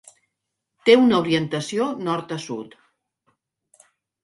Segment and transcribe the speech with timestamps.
[0.89, 2.75] Té una orientació nord a sud.